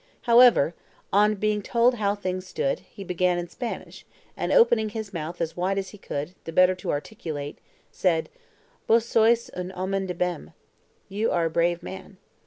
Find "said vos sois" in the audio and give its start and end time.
7.91-9.51